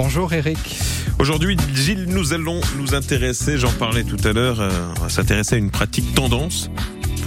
[0.00, 0.78] Bonjour Eric.
[1.18, 5.56] Aujourd'hui, Gilles, nous allons nous intéresser, j'en parlais tout à l'heure, euh, on va s'intéresser
[5.56, 6.70] à une pratique tendance.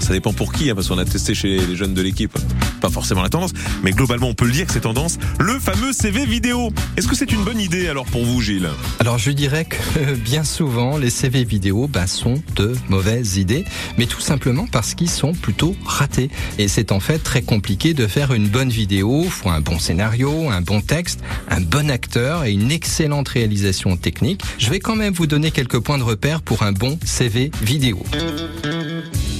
[0.02, 2.36] Ça dépend pour qui, hein, parce qu'on a testé chez les jeunes de l'équipe,
[2.82, 3.52] pas forcément la tendance,
[3.84, 6.72] mais globalement on peut le dire que c'est tendance, le fameux CV vidéo.
[6.98, 8.70] Est-ce que c'est une bonne idée alors pour vous Gilles
[9.00, 13.64] Alors je dirais que bien souvent les CV vidéo ben, sont de mauvaises idées,
[13.98, 16.30] mais tout simplement parce qu'ils sont plutôt ratés.
[16.58, 20.50] Et c'est en fait très compliqué de faire une bonne vidéo, faut un bon scénario,
[20.50, 24.42] un bon texte, un bon acteur et une excellente réalisation technique.
[24.58, 28.04] Je vais quand même vous donner quelques points de repère pour un bon CV vidéo.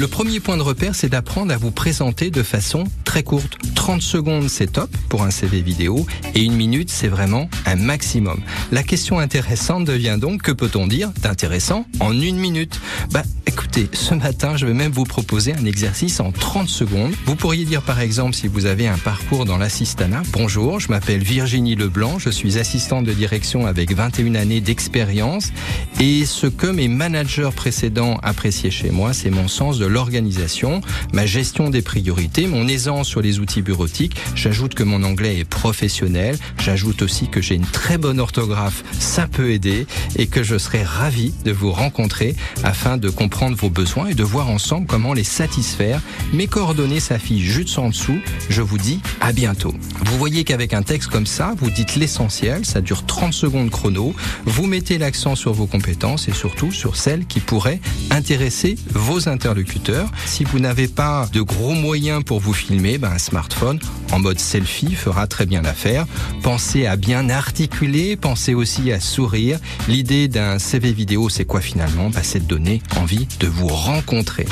[0.02, 3.60] Le premier point de repère, c'est d'apprendre à vous présenter de façon très courte.
[3.82, 8.40] 30 secondes, c'est top pour un CV vidéo et une minute, c'est vraiment un maximum.
[8.72, 12.80] La question intéressante devient donc, que peut-on dire d'intéressant en une minute?
[13.10, 17.12] Bah, écoutez, ce matin, je vais même vous proposer un exercice en 30 secondes.
[17.26, 21.24] Vous pourriez dire par exemple, si vous avez un parcours dans l'assistanat, bonjour, je m'appelle
[21.24, 25.52] Virginie Leblanc, je suis assistante de direction avec 21 années d'expérience
[26.00, 30.82] et ce que mes managers précédents appréciaient chez moi, c'est mon sens de l'organisation,
[31.14, 34.18] ma gestion des priorités, mon aisance sur les outils bureautiques.
[34.36, 36.38] J'ajoute que mon anglais est professionnel.
[36.60, 38.84] J'ajoute aussi que j'ai une très bonne orthographe.
[39.00, 43.70] Ça peut aider et que je serai ravi de vous rencontrer afin de comprendre vos
[43.70, 46.02] besoins et de voir ensemble comment les satisfaire.
[46.34, 48.20] Mes coordonnées s'affichent juste en dessous.
[48.50, 49.74] Je vous dis à bientôt.
[50.06, 52.66] Vous voyez qu'avec un texte comme ça, vous dites l'essentiel.
[52.66, 54.14] Ça dure 30 secondes chrono.
[54.46, 60.12] Vous mettez l'accent sur vos compétences et surtout sur celles qui pourraient intéresser vos interlocuteurs
[60.26, 63.61] si vous n'avez pas de gros moyens pour vous filmer, ben un smartphone
[64.12, 66.06] en mode selfie fera très bien l'affaire.
[66.42, 69.60] Pensez à bien articuler, pensez aussi à sourire.
[69.88, 72.10] L'idée d'un CV vidéo, c'est quoi finalement?
[72.10, 74.46] Ben, C'est de donner envie de vous rencontrer.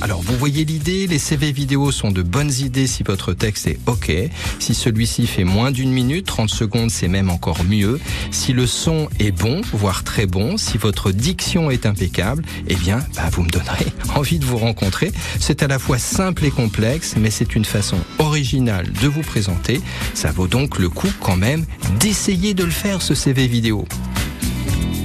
[0.00, 3.78] Alors vous voyez l'idée, les CV vidéo sont de bonnes idées si votre texte est
[3.86, 4.12] OK.
[4.58, 8.00] Si celui-ci fait moins d'une minute, 30 secondes, c'est même encore mieux.
[8.30, 12.98] Si le son est bon, voire très bon, si votre diction est impeccable, eh bien,
[13.14, 15.12] bah, vous me donnerez envie de vous rencontrer.
[15.38, 19.80] C'est à la fois simple et complexe, mais c'est une façon originale de vous présenter.
[20.14, 21.64] Ça vaut donc le coup quand même
[22.00, 23.86] d'essayer de le faire ce CV vidéo.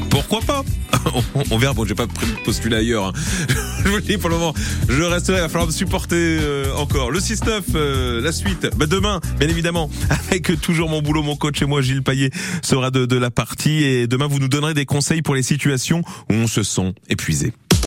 [0.10, 0.64] Pourquoi pas?
[1.52, 2.08] on, verra, bon j'ai pas
[2.44, 3.08] postulé ailleurs.
[3.08, 3.14] Hein.
[3.84, 4.54] je vous le dis pour le moment,
[4.90, 7.12] je resterai, il va falloir me supporter euh, encore.
[7.12, 9.90] Le 6-9, euh, la suite, bah, demain, bien évidemment,
[10.28, 12.32] avec toujours mon boulot, mon coach et moi, Gilles Paillet,
[12.62, 13.84] sera de, de la partie.
[13.84, 17.54] Et demain, vous nous donnerez des conseils pour les situations où on se sent épuisé.